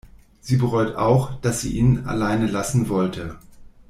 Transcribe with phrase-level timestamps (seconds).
[0.39, 3.35] Sie bereut auch, dass sie ihn alleine lassen wollte.